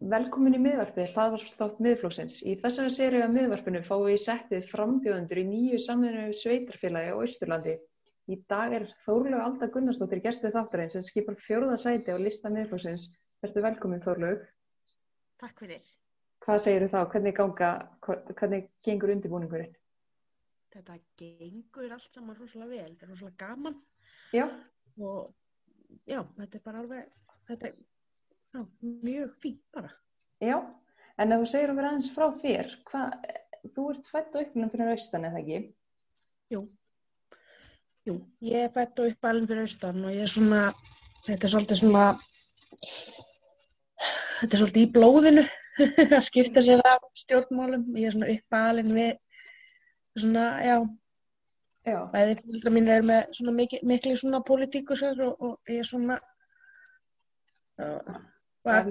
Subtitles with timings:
[0.00, 2.40] velkomin í miðvarpið, hlaðvarpstátt miðflóksins.
[2.46, 7.74] Í þessari séri af miðvarpinu fáum við settið frambjöðundur í nýju saminu sveitarfélagi á Ísturlandi.
[8.32, 13.10] Í dag er Þórlaug Alda Gunnarsdóttir gestuð þáttarinn sem skipar fjóruða sæti á lista miðflóksins.
[13.44, 14.44] Verður velkomin Þórlaug.
[15.42, 15.88] Takk fyrir.
[16.44, 17.00] Hvað segir þú þá?
[17.12, 17.70] Hvernig, ganga,
[18.38, 19.72] hvernig gengur undirbúningurinn?
[20.74, 22.92] Þetta gengur allt saman rosalega vel.
[22.94, 23.80] Þetta er rosalega gaman.
[24.34, 24.46] Já.
[24.98, 25.34] Og
[26.08, 27.12] já, þetta er bara alveg,
[27.48, 27.76] þetta er
[28.54, 29.90] já, mjög fín bara.
[30.42, 30.58] Já,
[31.18, 33.28] en þú segir okkur aðeins frá þér, hvað,
[33.74, 35.60] þú ert fætt og upplæðan fyrir austan eða ekki?
[36.54, 36.62] Jú.
[38.04, 40.64] Jú, ég er fætt og uppalinn fyrir austan og ég er svona,
[41.26, 42.06] þetta er svolítið svona,
[44.40, 45.46] þetta er svolítið í blóðinu
[46.18, 47.88] að skipta sér af stjórnmálum.
[47.98, 49.16] Ég er svona uppalinn við,
[50.20, 50.76] svona, já,
[51.84, 56.14] Já, bæði fólkdra mín er með svona mikli svona pólitíkusar og, og ég er svona,
[57.76, 57.90] já,
[58.64, 58.90] var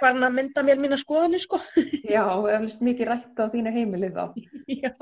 [0.00, 1.60] farin að mynda mér mína skoðanir, sko.
[2.16, 2.24] já,
[2.56, 4.24] eflust mikið rætt á þínu heimilið þá.
[4.84, 4.92] já.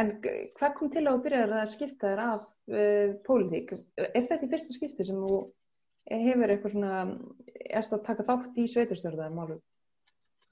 [0.00, 3.74] En hvað kom til að þú byrjar að skipta þér af uh, pólitík?
[4.00, 5.42] Er þetta í fyrsta skipti sem þú
[6.10, 7.02] hefur eitthvað svona,
[7.68, 9.60] erst að taka þátt í sveitarstjórnaðar málum?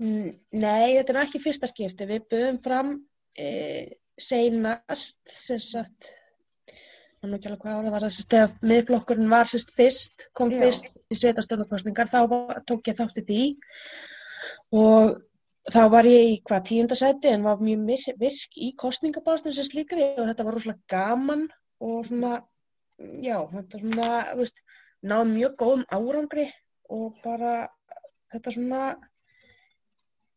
[0.01, 2.09] Mm, Nei, þetta er ekki fyrsta skipti.
[2.09, 2.93] Við böðum fram
[3.37, 3.49] e,
[4.21, 6.13] seinast, sem sagt,
[7.21, 10.61] hann ekki alveg hvað ára var það, sagt, þegar miðflokkurinn var sérst fyrst, kom Já.
[10.63, 13.43] fyrst í sveitarstjórnarkostningar, þá var, tók ég þátt í því
[14.81, 15.19] og
[15.71, 20.07] þá var ég í hvað tíundasæti en var mjög mir- virk í kostningabástum sem slíkri
[20.17, 21.43] og þetta var rosalega gaman
[21.85, 22.33] og svona,
[23.21, 24.65] já, þetta svona, þú veist,
[25.13, 26.47] náð mjög góðum árangri
[26.89, 27.53] og bara
[28.33, 28.81] þetta svona,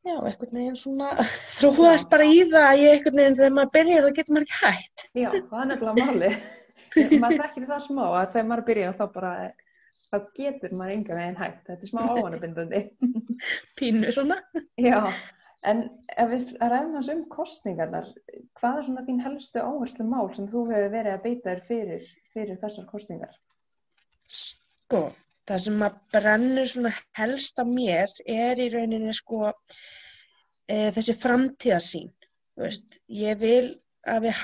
[0.04, 1.14] já, einhvern veginn svona
[1.62, 4.60] þróast bara í það að ég einhvern veginn þegar maður byrjar þá getur maður ekki
[4.66, 5.08] hægt.
[5.16, 6.34] Já, það er nefnilega máli.
[7.22, 9.32] Maður þekkir það smá að þegar maður byrjar þá bara,
[10.10, 11.64] þá getur maður enga veginn hægt.
[11.70, 12.84] Þetta er smá ávanabindandi.
[13.80, 14.38] Pínu svona.
[14.82, 15.00] Já,
[15.70, 15.84] en
[16.16, 18.10] ef við ræðum hans um kostningarnar,
[18.60, 22.08] hvað er svona þín helstu áherslu mál sem þú hefur verið að beita þér fyrir,
[22.36, 23.38] fyrir þessar kostningar?
[24.34, 25.06] Sko,
[25.50, 29.50] það sem að brennur svona helst af mér er í rauninni sko
[30.68, 32.12] e, þessi framtíðasýn.
[32.54, 33.66] Þú veist, ég vil
[34.10, 34.40] að við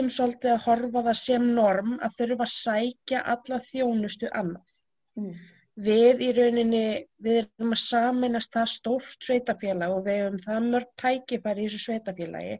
[0.00, 4.78] hættum svolítið að horfa það sem norm að þurfa að sækja alla þjónustu annað.
[5.18, 5.34] Mm.
[5.80, 6.84] Við í rauninni,
[7.20, 11.82] við erum að saminast það stórt sveitafélag og við hefum það mörg tækifæri í þessu
[11.84, 12.56] sveitafélagi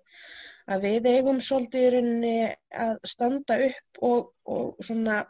[0.70, 2.36] að við eigum svolítið í rauninni
[2.84, 5.20] að standa upp og, og svona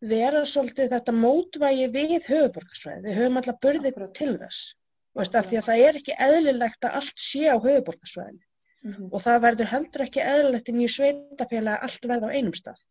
[0.00, 3.06] vera svolítið þetta mótvægi við höfuborgarsvæði.
[3.08, 4.14] Við höfum alltaf burði Akkúrat.
[4.14, 4.74] til þess.
[5.18, 8.47] Veist, því að það er ekki eðlilegt að allt sé á höfuborgarsvæðinu
[8.86, 12.54] Mm og það verður heldur ekki eðlilegt í nýju sveitafélagi að allt verða á einum
[12.54, 12.82] stað.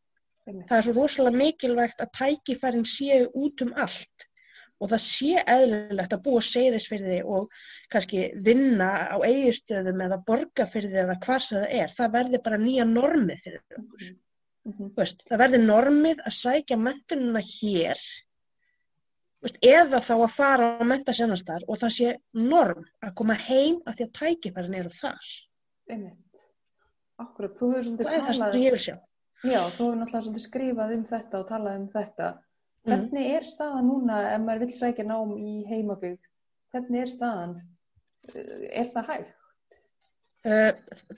[0.47, 4.27] Það er svo rosalega mikilvægt að tækifærin séu út um allt
[4.79, 7.49] og það sé eðlilegt að búa seyðisfyrði og
[7.93, 11.95] kannski vinna á eigistöðum eða borgarfyrði eða hvað sem það er.
[11.97, 14.07] Það verði bara nýja normið fyrir okkur.
[14.67, 14.91] -hmm.
[14.91, 18.01] Þú Veist, það verði normið að sækja mentununa hér
[19.43, 23.81] veist, eða þá að fara á menta sennastar og það sé norm að koma heim
[23.85, 25.29] af því að tækifærin eru þar.
[25.87, 26.43] Einmitt.
[27.17, 31.47] Akkurat, þú hefur svolítið Það talað, vil já, þú hefur náttúrulega skrifað um þetta og
[31.51, 32.27] talað um þetta.
[32.33, 32.91] Mm.
[32.91, 36.29] Hvernig er staðan núna ef maður vill sækja nám í heimabygg?
[36.73, 37.55] Hvernig er staðan?
[38.27, 39.33] Uh, Er það hægt?
[40.47, 40.71] Uh,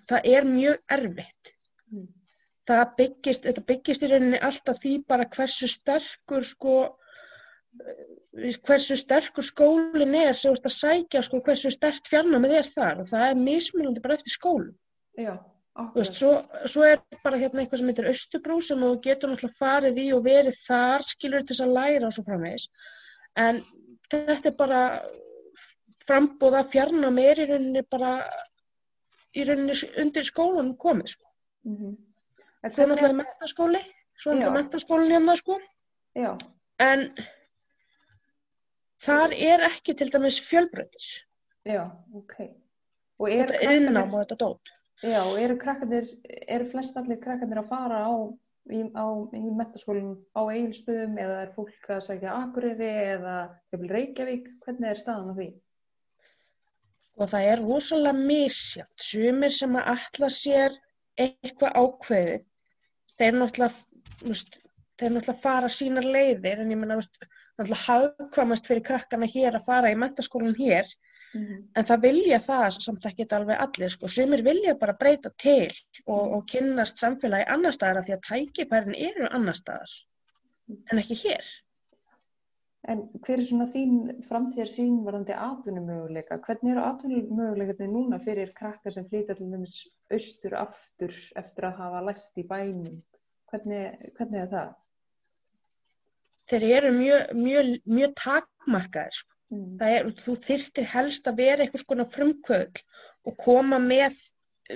[0.09, 1.53] það er mjög erfitt.
[1.90, 2.08] Mm.
[2.69, 8.03] það byggist, þetta byggist í rauninni alltaf því bara hversu sterkur sko eh,
[8.38, 13.00] hversu sterkur skólinn er sem þú ert að sækja sko hversu stert fjarnámið er þar
[13.01, 14.75] og það er mismunandi bara eftir skólum.
[15.17, 15.34] Já,
[15.95, 16.35] veist, svo,
[16.69, 20.22] svo er bara hérna eitthvað sem heitir Östubrú sem þú getur náttúrulega farið í og
[20.28, 22.67] verið þar skilur til þess að læra og svo framvegis.
[23.40, 23.63] En
[24.12, 24.84] þetta er bara
[26.06, 28.13] frambúða fjarnámi er í rauninni bara
[29.34, 31.25] í rauninni undir skólanum komið sko.
[31.66, 31.97] Mm -hmm.
[32.69, 33.84] Svo er náttúrulega mentaskóli,
[34.17, 35.59] svo er náttúrulega mentaskólinn hérna sko,
[36.17, 36.38] Já,
[36.79, 37.11] en
[39.03, 41.07] þar er ekki til dæmis fjölbreytir.
[41.67, 41.84] já,
[42.16, 42.35] ok.
[43.19, 44.75] Þetta er innám og þetta dót.
[45.03, 48.11] Já, og eru krakkarnir, eru flest allir krakkarnir að fara á,
[48.72, 53.35] í, í metaskólinn á eigilstöðum eða er fólk að sækja Akureyri eða
[53.75, 54.49] Reykjavík?
[54.66, 55.49] Hvernig er staðan á því?
[57.19, 58.95] Og það er rosalega misjátt.
[59.03, 60.75] Sumir sem að alla sér
[61.19, 62.43] eitthvað ákveðið,
[63.19, 64.43] þeir náttúrulega,
[64.99, 69.59] þeir náttúrulega fara sínar leiðir, en ég menna, þú veist, náttúrulega hagkvamast fyrir krakkana hér
[69.59, 70.90] að fara í mentaskólan hér,
[71.34, 71.64] Mm -hmm.
[71.78, 74.08] en það vilja það samt ekki alveg allir, sko.
[74.08, 75.72] Sumir vilja bara breyta til
[76.06, 79.91] og, og kynnast samfélagi annar staðar af því að tækifærin eru annar staðar,
[80.91, 81.46] en ekki hér.
[82.90, 83.94] En hver er svona þín
[84.26, 86.40] framtíðar sín varandi atvinnumöguleika?
[86.47, 89.76] Hvernig eru atvinnumöguleikarnir núna fyrir krakkar sem flytja til dæmis
[90.16, 93.02] austur aftur eftir að hafa lært í bænum?
[93.52, 94.73] Hvernig, hvernig er það?
[96.49, 99.19] Þeir eru mjög, mjög, mjög takmarkaðir.
[99.19, 99.35] Sko.
[99.49, 99.69] Mm.
[99.81, 102.81] Er, þú þyrtir helst að vera eitthvað svona frumkvöld
[103.29, 104.17] og koma með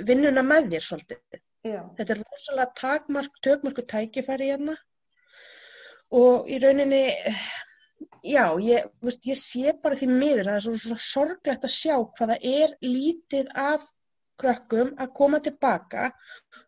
[0.07, 1.41] vinnuna með þér svolítið.
[1.63, 4.73] Já, Þetta er rosalega takmark, tökmarku tækifæri hérna
[6.13, 7.05] og í rauninni,
[8.27, 11.95] já, ég, veist, ég sé bara því miður, það er svo, svo sorglegt að sjá
[12.17, 13.85] hvaða er lítið af
[14.41, 16.09] krökkum að koma tilbaka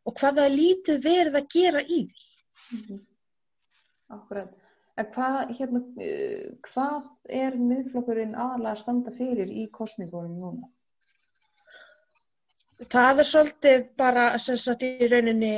[0.05, 2.29] og hvaða er lítið verið að gera í því.
[2.77, 3.01] Mhm.
[4.15, 4.64] akkurat.
[4.95, 7.07] En hvað, hérna, uh, hvað
[7.43, 10.69] er miðflokkurinn aðalega að standa fyrir í kostningunum núna?
[12.91, 15.51] Það er svolítið bara, sem sagt, í rauninni,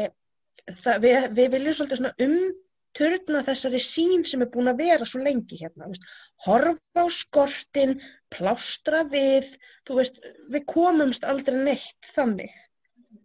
[0.83, 5.23] það, við, við viljum svolítið svona umturna þessari sín sem er búin að vera svo
[5.25, 6.05] lengi hérna, veist,
[6.45, 7.97] horfa á skortin,
[8.33, 9.49] plástra við,
[9.89, 10.21] þú veist,
[10.53, 12.53] við komumst aldrei neitt þannig.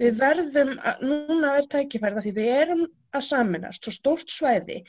[0.00, 4.81] Við verðum, að, núna er tækifærið að því við erum að saminast, svo stórt svæði,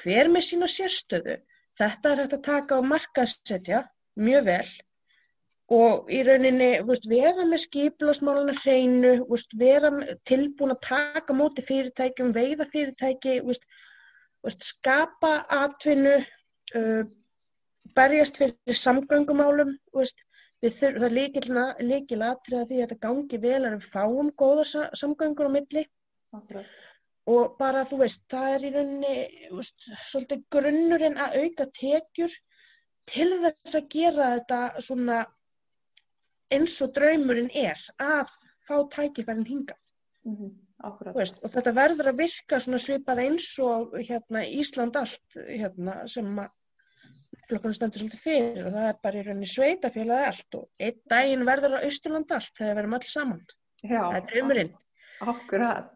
[0.00, 1.36] hver með sína sérstöðu,
[1.78, 3.82] þetta er hægt að taka á markaðsetja
[4.20, 4.70] mjög vel
[5.70, 9.92] og í rauninni veist, vera með skiplasmáluna hreinu, veist, vera
[10.26, 16.16] tilbúin að taka móti fyrirtækjum, veiða fyrirtæki, veist, skapa atvinnu,
[16.80, 17.04] uh,
[17.94, 20.26] berjast fyrir samgöngumálum, þurfum,
[20.60, 21.46] það er líkil,
[21.86, 25.54] líkil atrið að því að þetta gangi vel að við fáum góða sa samgöngur á
[25.54, 25.86] milli
[26.30, 26.66] Akkurat.
[27.28, 29.16] Og bara þú veist, það er í rauninni
[29.56, 32.38] veist, svolítið grunnurinn að auka tekjur
[33.10, 35.20] til þess að gera þetta svona
[36.50, 38.32] eins og draumurinn er að
[38.66, 39.78] fá tækifærin hingað.
[40.26, 40.34] Mm
[40.80, 45.96] þú Veist, og þetta verður að virka svona svipað eins og hérna, Ísland allt hérna,
[46.08, 46.48] sem að
[47.50, 51.46] flokkurinn stendur svolítið fyrir og það er bara í rauninni sveitafélagi allt og einn daginn
[51.48, 53.42] verður að Austurland allt þegar verðum öll saman.
[53.82, 54.72] Já, Það er draumurinn.
[55.34, 55.92] Akkurat.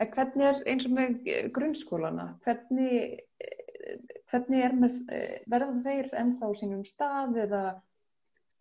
[0.00, 2.26] En hvernig er eins og með eh, grunnskólana?
[2.46, 3.94] Hvernig, eh,
[4.32, 7.62] hvernig er með, eh, verða þeir ennþá sínum stað eða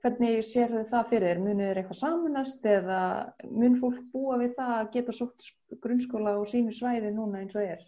[0.03, 1.27] hvernig sér þau það fyrir?
[1.29, 1.41] þér?
[1.45, 2.99] Munið þeir eitthvað samanast eða
[3.47, 5.49] mun fólk búa við það að geta sótt
[5.83, 7.87] grunnskóla á sínu svæði núna eins og er?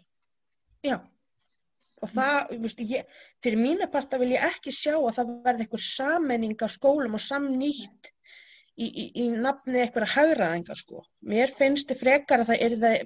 [0.82, 0.96] Já,
[2.02, 5.86] og það, veist, ég, fyrir mína parta vil ég ekki sjá að það verði einhver
[5.86, 8.12] sammenning á skólum og samnýtt
[8.80, 11.04] í, í, í nafni einhverja hagraðingar, sko.
[11.28, 13.02] Mér finnst þið frekar að það er það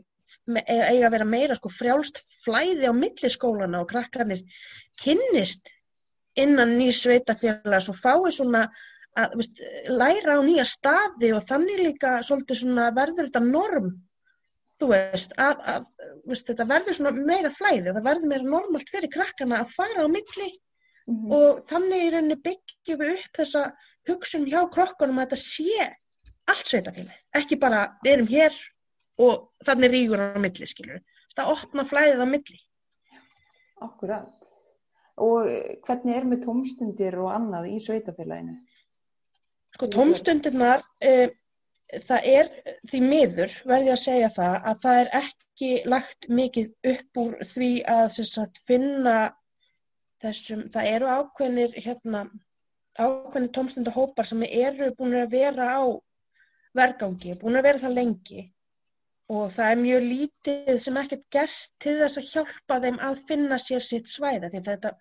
[0.67, 4.43] eiga að vera meira sko frjálst flæði á milli skólana og krakkarnir
[5.03, 5.71] kynnist
[6.37, 8.67] innan ný sveitafélag svo fái svona
[9.17, 13.95] að veist, læra á nýja staði og þannig líka svolítið svona verður þetta norm.
[14.77, 15.87] Þú veist, að, að
[16.29, 20.09] veist, þetta verður svona meira flæði, það verður meira normalt fyrir krakkana að fara á
[20.13, 20.51] milli
[21.07, 23.61] Mm og þannig í rauninni byggjum við upp þessa
[24.09, 25.85] hugsun hjá krokkunum að þetta sé
[26.51, 28.57] allt sveitafélag, ekki bara við erum hér
[29.23, 31.03] og þannig rígur á milli, skilur
[31.37, 32.63] það opna flæðið á milli
[33.85, 34.33] Akkurat.
[35.21, 35.49] Og
[35.85, 38.55] hvernig er með tómstundir og annað í sveitafélaginu?
[39.77, 41.27] sko tómstundirnar uh,
[42.07, 42.49] það er
[42.91, 47.71] því miður verði að segja það að það er ekki lagt mikið upp úr því
[47.93, 49.17] að sagt, finna
[50.25, 52.25] þessum, það eru ákveðnir hérna,
[52.97, 55.85] ákveðnir tómstundahópar sem eru búin að vera á
[56.77, 58.47] vergangi, búin að vera það lengi
[59.33, 63.59] og það er mjög lítið sem ekkert gert til þess að hjálpa þeim að finna
[63.63, 64.93] sér sitt svæða því þetta,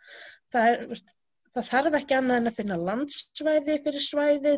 [0.53, 1.03] það, er,
[1.53, 4.55] það þarf ekki annað en að finna landsvæði fyrir svæði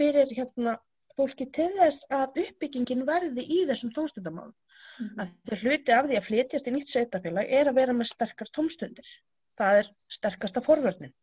[0.00, 0.78] fyrir hérna,
[1.16, 4.56] fólki til þess að uppbyggingin verði í þessum tómstundamálum
[5.22, 8.50] að þeir hluti af því að flytjast í nýtt sveitafélag er að vera með sterkar
[8.56, 9.08] tómstundir.
[9.58, 11.14] Það er sterkasta forvörnin.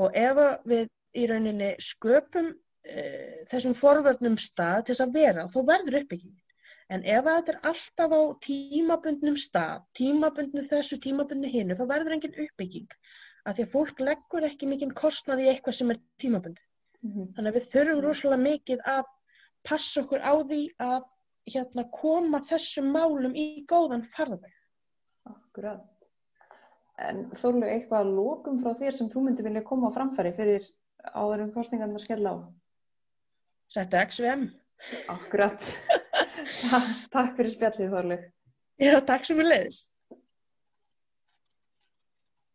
[0.00, 5.60] Og ef við í rauninni sköpum uh, þessum forvörnum stað til þess að vera, þá
[5.70, 6.42] verður uppbyggingin.
[6.94, 12.38] En ef þetta er alltaf á tímabundnum stað, tímabundnu þessu, tímabundnu hinu, þá verður engin
[12.44, 12.92] uppbygging.
[13.46, 16.62] Af því að fólk leggur ekki mikinn kostnað í eitthvað sem er tímabundi.
[17.02, 17.32] Mhm.
[17.34, 19.04] Þannig að við þurfum rosalega mikið að
[19.66, 21.02] passa okkur á því að
[21.50, 24.54] hérna, koma þessum málum í góðan farðaveg.
[25.30, 25.84] Akkurat.
[27.02, 30.70] En Þorlaug, eitthvað að lokum frá þér sem þú myndi vilja koma á framfæri fyrir
[31.12, 32.36] áður um kostningarnar skella á?
[33.74, 34.48] Settu XVM.
[35.12, 35.70] Akkurat.
[36.46, 36.80] Ta
[37.12, 38.24] takk fyrir spjallið Þorlaug.
[38.82, 39.78] Já, takk sem við leiðis.